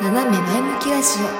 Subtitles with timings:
[0.00, 1.36] 斜め前向きラジオ。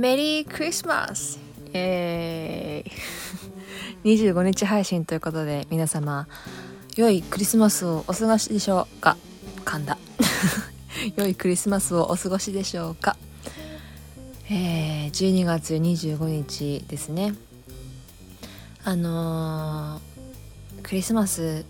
[0.00, 1.40] メリークリスマス。
[1.72, 2.92] えー、
[4.32, 6.28] 25日配信ということで皆様
[6.94, 9.16] 良いクリスマスをお過ごしでしょうか。
[9.64, 9.98] 噛んだ
[11.16, 13.16] 良いクリスマスをお過ごしでしょうか。
[14.54, 17.34] えー、12月25日ですね。
[18.84, 21.64] あのー、クリスマス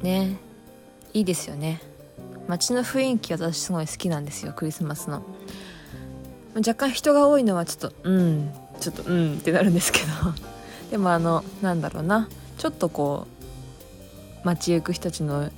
[0.00, 0.38] ね。
[1.12, 1.82] いいですよね。
[2.48, 5.22] 街の雰囲気私すごい好きなんですよクリスマスの。
[6.56, 8.50] 若干人が多いのはちょっとうん
[8.80, 10.06] ちょっとうんってなるんですけど。
[10.90, 12.30] でもあのなんだろうな。
[12.56, 13.26] ちょっとこ
[14.42, 15.50] う街行く人たちの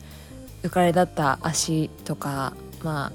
[0.65, 3.13] 浮かれ立った足とかまあ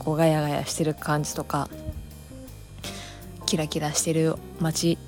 [0.00, 1.68] こうガヤガヤしてる感じとか
[3.46, 4.98] キラキラしてる街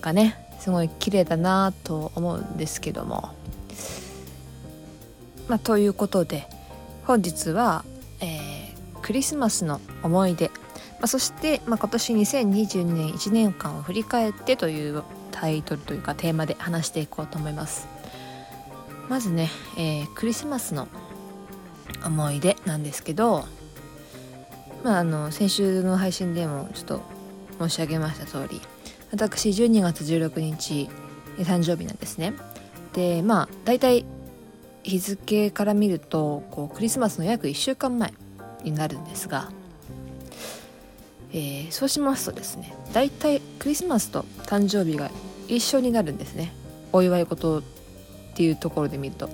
[0.00, 3.30] がねすごい綺麗だなと思うんですけども。
[5.48, 6.46] まあということで
[7.06, 7.84] 本日は、
[8.20, 10.52] えー、クリスマスの思い出、ま
[11.02, 17.88] あ、そして、まあ、今年2022年1年間を振り返ってというタイトルというかテーマで話していこうと思います。
[19.08, 20.86] まずね、えー、クリスマスの
[22.04, 23.44] 思い出なんですけど
[24.82, 27.02] まあ、あの先週の配信でもちょっと
[27.58, 28.60] 申し上げました通り
[29.12, 30.88] 私12月16日
[31.38, 32.34] 誕生日なんですね。
[32.92, 34.04] でまあ大体
[34.82, 38.14] 日付から見るとこうクリスマスの約1週間前
[38.64, 39.50] になるんですが、
[41.32, 45.10] えー、そうしますとですね大体クリスマスと誕生日が
[45.48, 46.52] 一緒になるんですね。
[46.92, 47.62] お祝い事っ
[48.34, 49.28] ていうところで見ると。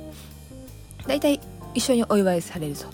[1.07, 1.41] 大体
[1.75, 2.87] 一緒にお祝いされると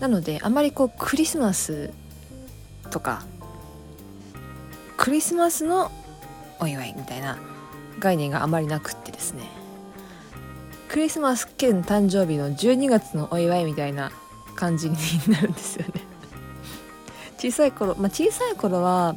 [0.00, 1.90] なのであまりこうクリスマス
[2.90, 3.24] とか
[4.96, 5.90] クリスマスの
[6.60, 7.38] お祝いみたいな
[7.98, 9.44] 概念があまりなくってですね。
[10.88, 14.12] クリスマス兼誕生日の12月のお祝いみたいな
[14.54, 14.96] 感じに
[15.28, 16.00] なるんですよね。
[17.38, 19.14] 小さい頃まあ小さい頃は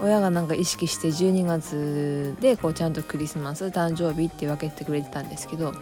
[0.00, 5.72] 親がなんか意識して12月でこうちゃんとクリスマス誕生日って分けてくれてたんですけど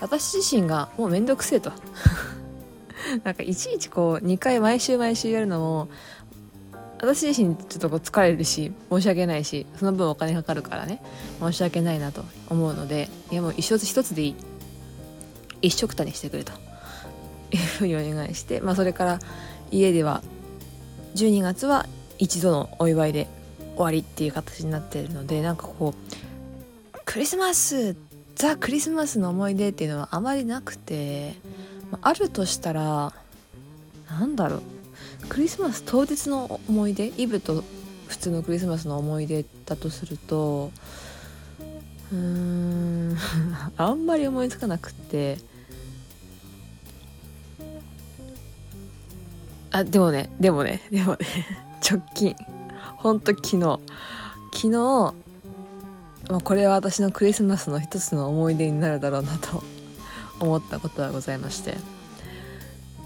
[0.00, 1.72] 私自身がもうめんどくせえと。
[3.22, 5.88] なんかいちいちこう2回毎週毎週やるのも
[7.00, 11.02] 私自身ちょっとこう疲れるし申し訳ないしその分お金かかるからね
[11.40, 14.36] 申し訳ないなと思うのでいやもう一つ一つでいい。
[15.62, 16.52] 一食たにしてくれと。
[17.52, 19.18] いうふうにお願いして、まあ、それから
[19.70, 20.22] 家では
[21.14, 21.86] 12月は
[22.18, 23.28] 一度のお祝いで
[23.76, 27.96] 終わりっていう形になっているのでなんかこうクリスマス
[28.34, 31.34] ザ・クリスマスの思い出っていうのはあまりなくて
[32.02, 33.12] あるとしたら
[34.10, 34.62] なんだろう。
[35.28, 37.12] クリスマス当日の思い出？
[37.16, 37.64] イブと
[38.08, 40.70] 普通のクリスマスの思い出だとすると
[42.12, 43.16] うーん
[43.76, 45.38] あんまり思いつかなくって。
[49.70, 51.18] あでもねでもねでもね。
[51.84, 52.36] 直近。
[52.96, 53.80] ほんと昨日。
[54.52, 55.14] 昨日
[56.30, 59.62] まあ、これは私のクリスマスの一つの思い出になるだろうなと。
[60.44, 61.76] 思ったことはございまして。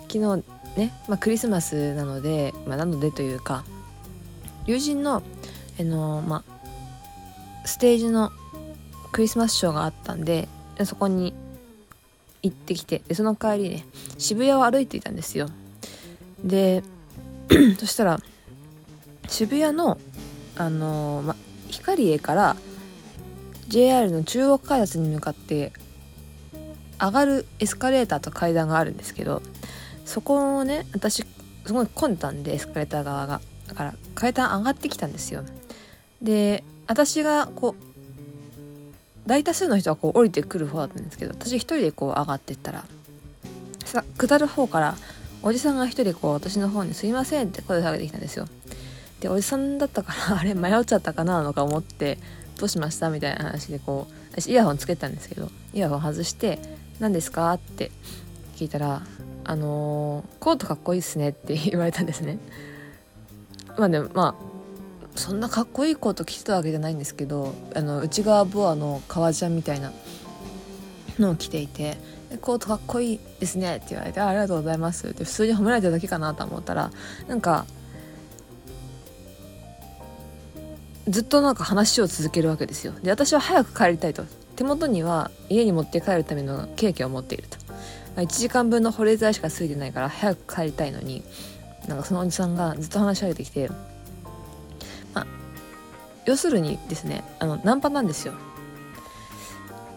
[0.09, 0.43] 昨日
[0.77, 3.65] ね、まあ、クリスマスなので、まあ、なのでというか
[4.65, 5.23] 友人の
[5.79, 8.33] あの、まあ、ステージの
[9.13, 10.49] クリスマスショーがあったんで
[10.85, 11.35] そこに
[12.43, 13.85] 行ってきてでその帰りね
[14.17, 15.49] 渋谷を歩いていたんですよ。
[16.43, 16.83] で
[17.79, 18.21] そしたら
[19.29, 19.99] 渋谷の
[20.57, 21.37] あのま
[21.69, 22.57] 光栄から
[23.69, 25.73] JR の中央開発に向かって
[27.01, 29.43] 上がるエスカレーターと階段があるんですけど
[30.05, 31.25] そこをね私
[31.67, 33.41] すごい混んでたんでエスカレーター側が。
[33.69, 35.45] だから階段上がってきたんですよ。
[36.23, 42.87] で私がこう大多数の人はこう降りてくる方だったんですけど私一人でこう上がってったら
[43.85, 44.97] さ下る方から
[45.43, 48.49] おじさんが一人こう私の方に「すいません」って声をかけてきたんですよ。
[49.21, 52.19] でおじさんだったから あれ迷っちゃったかなとか思って
[52.59, 53.11] どうしました？
[53.11, 56.59] みたいな話でこう私イヤホンつけたんですけどイヤホン外して
[57.01, 57.91] 何ですか?」って
[58.57, 59.03] 聞いたら
[59.45, 62.39] 「あのー、コートかっこいいっすね」って 言われたんですね。
[63.77, 64.49] まあでもまあ
[65.19, 69.93] そんなかっこいいコート着てたわけじゃないんですけどあの内側ボアの革ジャンみたいな
[71.19, 71.99] のを着ていて
[72.41, 76.91] 「コートかっこいいですね」って言われて「ありがとうございます」って普通に褒められただけかなと思ったら
[77.27, 77.67] なんか
[81.09, 84.25] ずっとなんか話を続けるわけですよで私は早く帰りたいと
[84.59, 87.59] 手元には家に持って帰るためのケーキを持っていると。
[88.21, 91.23] 1時間分の保冷剤しかついてないから早く帰りたいのに
[91.87, 93.71] なんかそのおじさんがずっと話しかけてきて
[95.15, 95.27] 「まあ、
[96.25, 98.35] 要するにですねあのナンパなんですよ。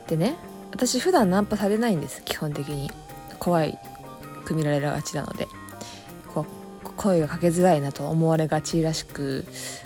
[0.07, 0.35] でね
[0.69, 2.91] 私普段ナンパされないんです基本的に。
[3.39, 3.79] 怖い
[4.45, 5.47] く見られがちなので。
[6.35, 6.45] こ
[6.85, 9.43] う声がかけづらいなと思われがちらしく、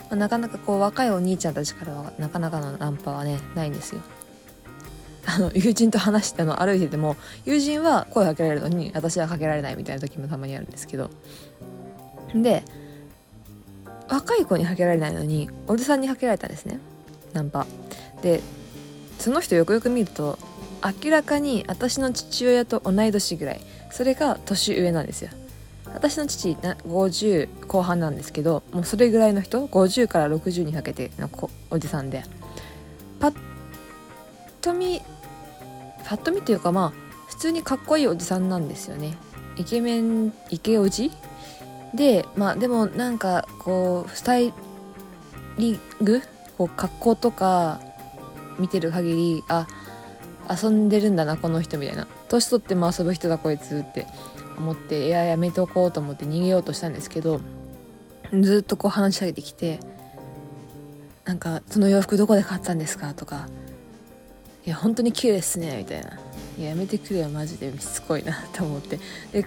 [0.09, 4.01] ま、なかなかこう若いお兄ちゃんたちからはなかなかのナンパはねないんですよ。
[5.27, 11.09] あの友人と話しての歩いてても友人は声をかけられるのに私はかけられないみたいな時もたまにあるんですけど。
[12.33, 12.63] で
[14.07, 16.79] 若い子にかけられないのにおじさんにかけられたんですね。
[17.33, 17.65] ナンパ。
[18.21, 18.41] で
[19.19, 20.37] その人よくよく見ると
[21.03, 23.61] 明らかに私の父親と同い年ぐらい。
[23.91, 25.29] それが年上なんですよ。
[25.93, 31.29] 私の父な50後半なんですけどもうそれぐらいの人50から60にかけての
[31.69, 32.23] おじさんで。
[33.19, 33.35] パッ
[34.61, 35.01] と見
[36.05, 36.93] パッと見というかまあ
[37.27, 39.17] 普通にかっこいいおじさんなんですよね。
[39.57, 41.11] イケメンイケおじ
[41.93, 44.53] でまあでもなんかこうスタイ
[45.57, 46.21] リング？
[46.57, 47.79] こう格好とか
[48.59, 49.67] 見てる限りあ
[50.49, 52.07] 遊んでるんだなこの人みたいな。
[52.27, 54.07] 年取っても遊ぶ人だこいつって
[54.57, 57.39] 思っていややめておこうと思って逃げようとしたんですけど
[58.33, 59.79] ずっとこう話し上げてきて
[61.23, 63.47] なんか「その洋服どこで買ったんですか?」とか
[64.65, 66.19] 「いや本当に綺麗ですね」みたいな
[66.57, 67.71] 「いややめてくれよマジで。
[67.79, 68.99] しつこいな」と思って。
[69.31, 69.45] で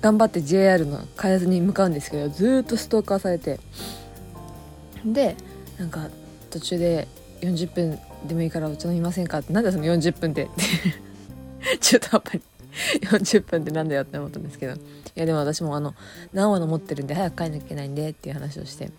[0.00, 3.58] 頑張って JR の開発に向かうんですけどずっとストーカーされて。
[5.04, 5.36] で
[5.78, 6.08] なんか
[6.50, 7.08] 途中で
[7.40, 9.38] 40分でもいいからお茶飲みませんか？
[9.38, 10.48] ってなんでその40分で？
[11.80, 12.40] 中途半端に
[13.02, 14.74] 40分ってなんだよって思ったんですけど。
[14.74, 14.76] い
[15.14, 15.94] やでも私もあの
[16.32, 18.90] 何話の持ってるんで早く帰んなきゃいけないんでっていう話をして。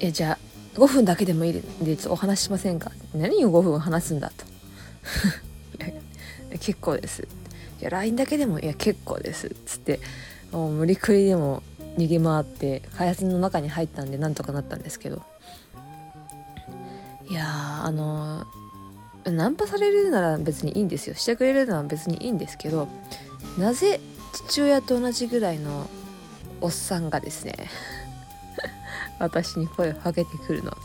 [0.00, 0.38] えじゃあ
[0.74, 2.90] 5分だけでもいいんでちょっとお話ししませんか？
[3.14, 4.44] 何を5分話すんだと。
[6.58, 7.22] 結構です。
[7.80, 9.54] いや LINE だけでもいや結構です。
[9.66, 10.00] つって
[10.50, 11.62] もう無理くりでも
[11.98, 15.22] 逃げ回って開発の中に入ったんでなんとかなったんですけど。
[17.28, 17.46] いや
[17.84, 18.46] あの
[19.24, 21.14] ナンパされるなら別にいいんですよ。
[21.14, 22.88] してくれるのは別にいいんですけど
[23.58, 24.00] なぜ
[24.48, 25.88] 父親と同じぐらいの
[26.60, 27.54] おっさんがですね
[29.22, 30.76] 私に声をかけてくるのと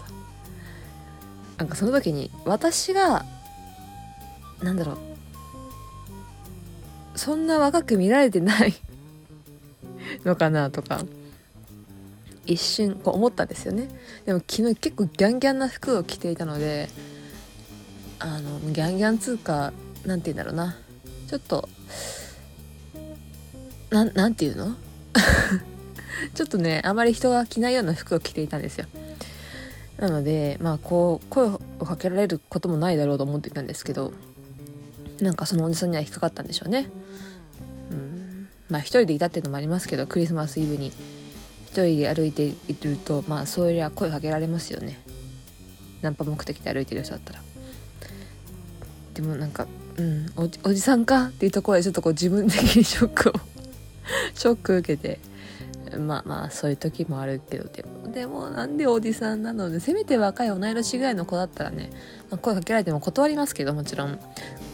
[1.57, 3.25] なんかその時に私が
[4.61, 4.97] なんだろう。
[7.15, 8.75] そんな若く見られてない
[10.23, 11.03] のかなとか
[12.45, 13.89] 一瞬こう思ったんですよね。
[14.25, 16.89] でも昨日結構ギャンギャンな服を着ていたので
[18.19, 19.73] あのギャンギャンつうか
[20.05, 20.77] 何て言うんだろうな。
[21.27, 21.67] ちょっと
[23.89, 24.75] ななんて言うの？
[26.33, 28.87] ちょっとねあまり人が着ないような服を着ていたんですよ。
[29.97, 34.13] なのでまあこう声をかけられることもないだろうと思っていたんですけど
[35.19, 36.89] なんかそのおじさんには引っかかったんでしょうね。
[37.91, 38.47] うん。
[38.69, 40.87] まあ一人でいたっていうのもありますけどクリスマスイブに
[41.67, 44.99] 一人で歩いているとまあそういりゃ声かけられますよね。
[46.01, 47.41] ナンパ目的で歩いてる人だったら。
[49.15, 49.67] でもなんか
[49.97, 50.31] うん。
[50.35, 53.33] おおじさんかっていうところでちょっとこう自分的にショックを
[54.35, 55.19] ショック受けて。
[55.97, 61.89] まあまあそういう時もあるけどでもでもなんでおじさんなのでせめて若い同い年ぐらいの子だったらね、
[62.29, 64.19] まあ、声かけられても断りますけどもちろん。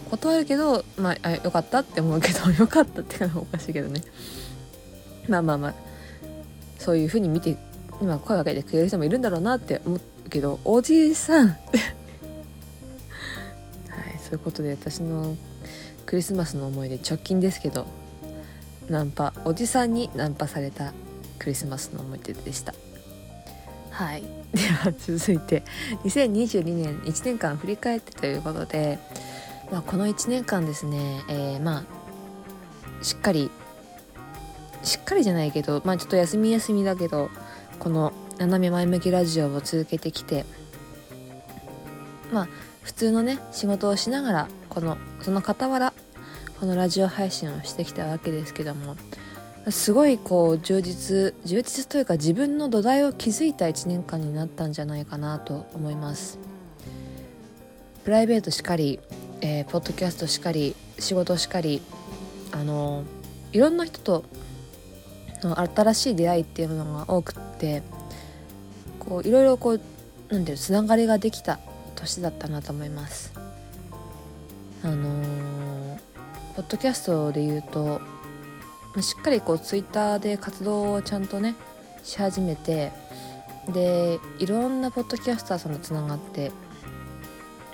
[0.09, 4.01] 断るけどまああよかったって思うけど よかったっていうのはおかしいけどね。
[5.27, 5.73] まあまあまあ
[6.77, 7.57] そういう風に見て
[8.01, 11.77] 今声かけてくれる人もいるんだろうなって思うけどおじさんと
[14.33, 15.35] いうことで私の
[16.05, 17.85] クリスマスの思い出直近ですけど
[18.89, 20.93] ナンパおじさんにナンパされた
[21.43, 22.73] クリスマスの思い出でした。
[23.91, 24.23] はい。
[24.55, 25.63] では続いて
[26.03, 28.97] 2022年1年間振り返ってということで、
[29.71, 33.51] まあ、この1年間ですね、えー、まあしっかり
[34.83, 37.29] しっかりじゃないけどまあちょっと休み休みだけど
[37.79, 40.45] この斜め前向きラジオを続けてきて
[42.31, 42.47] まあ
[42.83, 45.93] 普通のね仕事をしながらこのその傍ら
[46.59, 48.95] このラジオ配信をしてきたわけですけども
[49.71, 56.37] すごいこう充実充実というか自分の土台を築いた1年間になったんじゃないかなと思います。
[58.03, 58.99] プライベートしかり、
[59.39, 61.81] えー、ポッドキャストしかり仕事しかり
[62.51, 63.03] あの
[63.53, 64.25] いろんな人と
[65.41, 67.81] の新しい出会いっていうのが多くって
[68.99, 69.81] こういろいろこう
[70.29, 71.59] なんていうつながりができた
[71.95, 73.31] 年だったなと思います。
[74.83, 75.97] あのー、
[76.55, 78.01] ポッドキャストで言うと
[79.01, 81.55] しっかりこうツイッターで活動をちゃんとね
[82.03, 82.91] し始めて
[83.73, 86.51] でいろんなポッドキャスターさんとつながって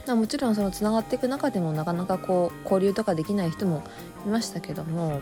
[0.08, 3.84] もちろんそのつながっていく中でもなかなかこう交流とかできない人も
[4.26, 5.22] いましたけども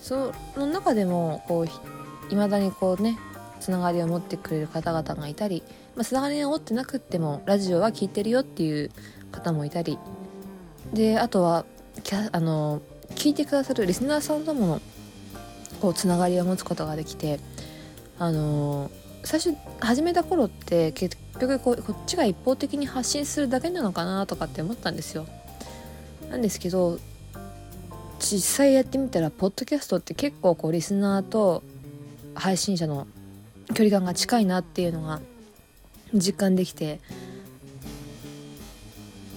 [0.00, 3.18] その中でもこういまだにこうね
[3.60, 5.62] つながりを持ってくれる方々がいたり、
[5.94, 8.90] まあ、つながりを持ってなくってもラジオは聞いてるよっていう
[9.30, 9.98] 方もいたり
[10.92, 11.64] であとは
[12.32, 12.82] あの
[13.14, 14.80] 聞いてくださるリスナーさんとも
[15.80, 17.40] こうつながりを持つことができて
[18.18, 18.90] あの
[19.24, 25.26] 最初始めた頃って結局ここっちが一方的に発信するだけなのかなとかって思ったんですよ。
[26.30, 26.98] なんですけど
[28.18, 31.62] 実際やってみたらポッドキャストって結構こうリスナーと
[32.34, 33.06] 配信者の
[33.74, 35.20] 距離感が近いなっていうのが
[36.14, 37.00] 実感できて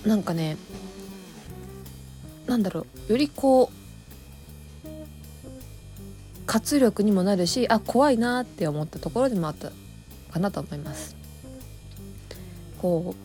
[0.06, 0.58] なんかね
[2.48, 3.12] なんだろう。
[3.12, 3.86] よりこう
[6.46, 9.72] 活力にもなるしあ怖いなって思ったところでもあった
[10.32, 11.16] かなと思います。
[12.82, 13.16] こ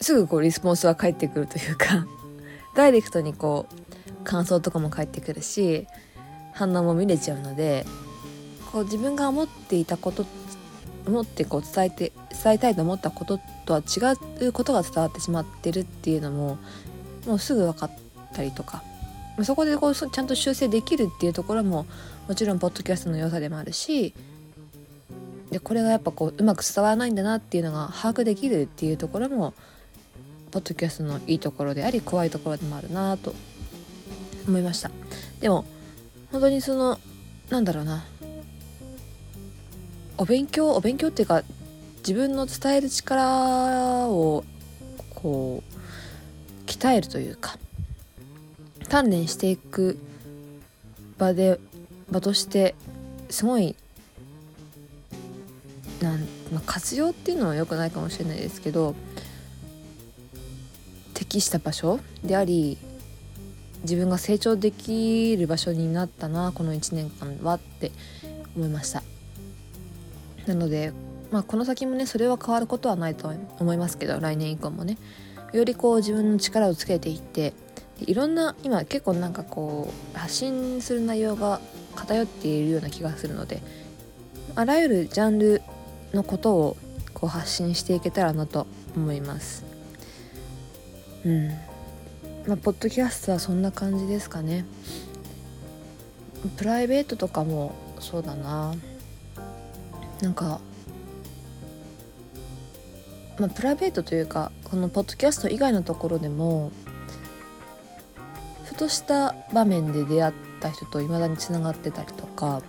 [0.00, 2.06] うすぐこうリスポンスは返ってくるというか
[2.74, 5.86] ダイレクトにこう感想とかも返ってくるし
[6.52, 7.86] 反応も見れちゃうので
[8.70, 10.26] こう自分が思っていたこと
[11.06, 12.12] 思ってこう伝えて
[12.42, 16.58] 伝えたいと思ったこととは違うことが伝わってしまってるっていうのも
[17.26, 17.90] もうすぐ分かっ
[18.32, 18.82] たりとか。
[19.44, 21.86] そこでこうちゃんと修正できるっていうところも
[22.28, 24.14] もちろんポッドキャストの良さでもあるし
[25.50, 29.54] でこれがやっぱこううまく伝わらないんだなっていうのが把握できるっていうところも
[30.50, 33.34] ポッドキャストのいいところであり怖いところでもあるなと
[34.46, 34.90] 思いました。
[35.40, 35.64] でも
[36.30, 36.98] 本当にその
[37.48, 38.04] なんだろうな。
[40.18, 41.42] お勉強お勉強っていうか
[41.98, 44.44] 自分の伝える力を
[45.14, 45.71] こう
[46.82, 47.56] 鍛えるというか
[48.88, 49.98] 鍛錬していく
[51.16, 51.60] 場で
[52.10, 52.74] 場として
[53.30, 53.76] すごい
[56.00, 56.18] なん、
[56.52, 58.96] まあ、活用っていうのは良くないかもしれないですけど
[61.14, 62.76] 適した場所であり
[63.82, 67.92] 自分が成長できる場所になったなこの1年間はって
[68.56, 69.02] 思いました。
[70.46, 70.92] なので、
[71.30, 74.98] まあ、この先もねそれは変わることはないと思いますけど来年以降もね。
[75.52, 77.52] よりこう自分の力をつけていって
[78.00, 81.60] いろんな今結構なんかこう発信する内容が
[81.94, 83.62] 偏っているような気がするので
[84.54, 85.62] あらゆるジャンル
[86.12, 86.76] のことを
[87.14, 88.66] こう発信していけたらなと
[88.96, 89.64] 思います。
[91.24, 91.48] うん。
[92.46, 94.66] まあポッドキャストはそんな感じですかね。
[96.56, 98.74] プライベートとかもそうだな。
[100.20, 100.60] なんか
[103.38, 106.70] まあプライベートというかこのポッドキャスト以外のところでも
[108.64, 112.62] ふとした場面で出会った人と未だにつながってたりとか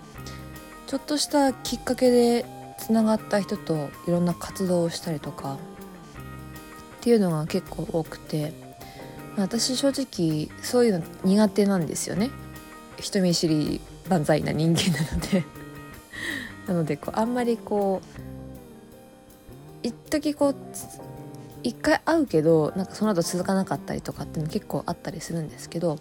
[0.88, 2.46] ちょっとしたきっかけで
[2.78, 5.58] つながった人といろんな活動をしたりとかっ
[7.02, 8.54] ていうのが結構多くて
[9.36, 12.30] まあ私正直そういうの苦手なんですよね。
[13.00, 15.44] 人見知り万歳な人間なので。
[16.68, 18.33] なのでこうあんまりこう
[19.84, 20.56] 一時こう
[21.64, 25.98] 一回会うけどなんかその後続かなかったりとかっていうの結構あったりするんですけど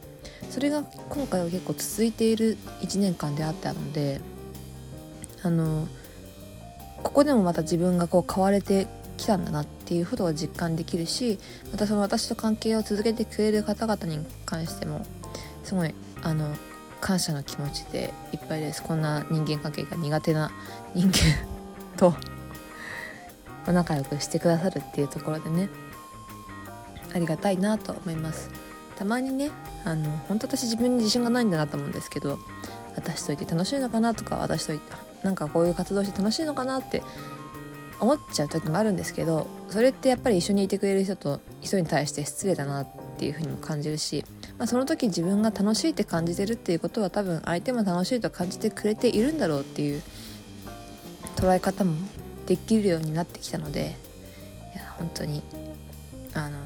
[0.50, 4.20] それが今回は結構続いている1年間であったので
[5.42, 5.86] あの
[7.02, 8.86] ここでもまた自分がこう変われて
[9.16, 11.38] きたんだなっていうことを実感できるし
[11.70, 15.04] またその私と関係を続けてくれる方々に関しても
[15.64, 16.48] すごいあの
[17.00, 18.80] 感謝の気持ちでいっぱいです。
[18.80, 20.52] こんな人間関係が苦手な
[20.94, 21.12] 人間
[21.98, 22.14] と
[23.70, 25.68] 仲良くしてくださるっていうところでね
[27.14, 28.50] ありがたいなと思います。
[28.96, 29.50] たまにね
[29.84, 32.38] あの本当私自分に自信がないんだなと思うんですけど
[32.94, 34.92] 私といて楽しいのかなとか私といて
[35.22, 37.02] なんかこういう活動して楽しいのかなって
[38.00, 44.24] 思っちゃう時もあるんですけどそれってやっぱり一緒にいてくれる人と人に対して失礼だなっていうふうにも感じるし、
[44.58, 50.02] まあ、その時自分が楽しいって感じてるっていうことは多分相手も楽しいと感じてくれているんだろうっていう
[51.36, 51.94] 捉え方も
[52.52, 53.96] できるようになってきたので
[54.74, 55.42] いや本当に
[56.34, 56.58] あの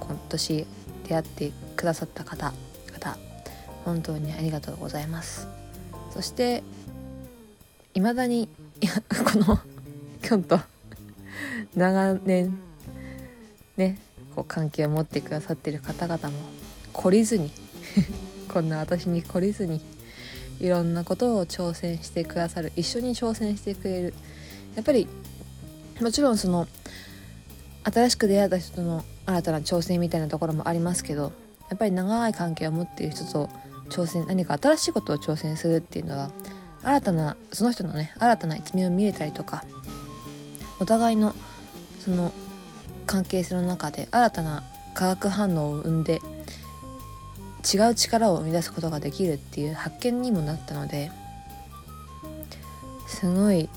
[0.00, 0.66] 今年
[1.06, 2.52] 出会ってくださった方
[2.92, 3.16] 方
[3.84, 5.46] 本当にありがとうございます。
[6.12, 6.64] そして
[7.94, 8.48] 未だに
[8.80, 8.92] いや
[9.24, 9.60] この
[10.20, 10.58] きょんと
[11.76, 12.58] 長年
[13.76, 13.98] ね
[14.34, 16.34] こう関係を持ってくださってる方々も
[16.92, 17.52] 懲りずに
[18.52, 19.80] こんな私に懲りずに
[20.58, 24.14] いろんなことを挑戦してくださる一緒に挑戦してくれる
[24.74, 25.08] やっぱり
[26.00, 26.66] もちろんその
[27.84, 31.32] 新しく出会った人との新たな挑戦みたいなところもありますけど
[31.68, 33.48] やっぱり長い関係を持っている人と
[33.88, 36.30] 挑戦何か新しいことを挑戦するっていうのは
[36.82, 39.64] 新たなその人のね新たな一面を見れたりとか
[40.80, 41.34] お互いの
[42.00, 42.32] その
[43.06, 44.62] 関係性の中で新たな
[44.94, 46.20] 化学反応を生んで
[47.72, 51.10] 違う力を生み出すことができるっていう発見にもなったので
[53.06, 53.68] すごい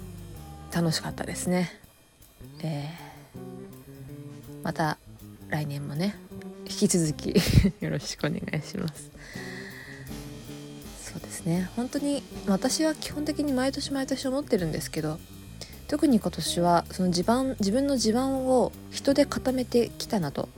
[0.76, 1.72] 楽しかったですね。
[2.62, 4.98] えー、また
[5.48, 6.18] 来年もね
[6.66, 7.30] 引き続き
[7.80, 9.10] よろしくお願いします。
[11.02, 11.70] そうですね。
[11.78, 15.18] 本当に私は基本的に毎年毎年思ってるんですけど
[15.88, 20.50] 特に今年はその地盤自分の地盤を人で固めてきたなと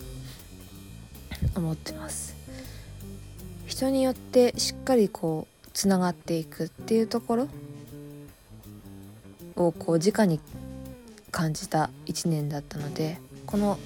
[1.56, 2.36] 思ってます。
[3.68, 7.48] 人によってしっかりこうつながっていくっていうところ
[9.58, 10.40] をこう直に
[11.32, 13.78] 感じた1年だったのでこの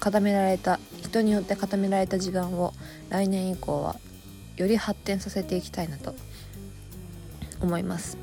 [0.00, 2.72] 固められた人によって固められた時間を
[3.08, 3.96] 来年以降は
[4.56, 6.14] より発展させていきたいなと
[7.60, 8.16] 思います。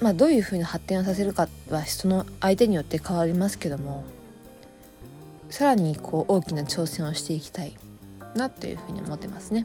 [0.00, 4.04] まあどういうふうに発展をさせるかはその相手によって変わりますけども
[5.48, 7.76] さらにこう大きな挑戦をしていきたい
[8.34, 9.64] なというふうに思ってますね。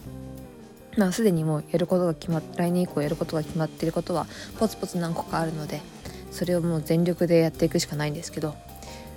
[1.00, 4.28] まあ、すでにもうやることが決まっ来年以降やることが決まっていることは
[4.60, 5.80] ポツポツ何個かあるので
[6.30, 8.50] それをもう全力でやっていくしかないんですけど、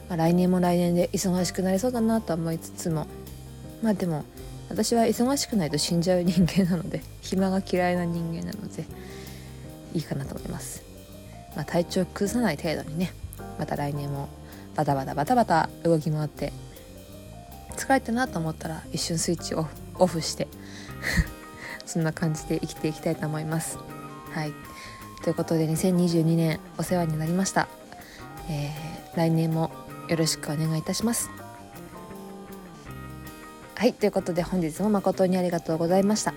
[0.09, 3.09] まあ、来年も来年で忙しくなりそうだなと思いつつも
[3.83, 4.25] まあでも
[4.71, 8.85] 私は忙しくないと死んじゃう人間なので 暇が嫌いな人間なので
[9.93, 10.85] いいかなと思います、
[11.57, 13.12] まあ、体調崩さない程度にね
[13.59, 14.29] また来年も
[14.77, 16.53] バタバタバタバタ動き回って
[17.77, 19.67] 疲れたなと思ったら一瞬スイッチを
[19.99, 20.47] オフして
[21.93, 23.79] そんな感じで生きていきたいと思います。
[24.31, 24.53] はい。
[25.23, 27.69] ということで2022年お世話になりました、
[28.49, 29.71] えー、来年も
[30.09, 31.31] よろしくお願いいたします。
[33.75, 33.93] はい。
[33.93, 36.33] ということで本日も誠にありがとうございました。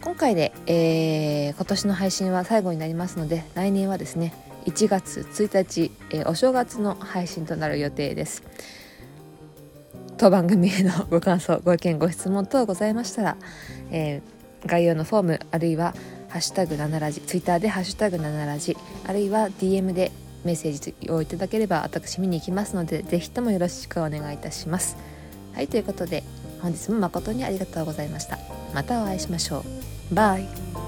[0.00, 8.42] 今回で、えー、今年の配信は最後になりますので来年はですね1月1日、えー、お正月の配信となる予定です。
[10.16, 13.36] 当番組へのご感想ご意見ご質問等ございましたら、
[13.90, 15.94] えー、概要のフォームあるいは
[16.28, 20.12] 「ハッシュタグ7ラジ」ツイッターで「ハッシュタグ7ラジ」あるいは DM で
[20.44, 24.96] メッセージをいただければ私見に行きますので是非ともよろしくお願いいたします。
[25.54, 26.24] はいということで
[26.60, 28.38] 本日も誠にありがとうございました。
[28.74, 29.64] またお会いしましょ
[30.10, 30.14] う。
[30.14, 30.81] バイ。